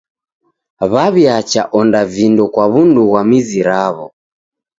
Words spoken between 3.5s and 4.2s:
raw'o.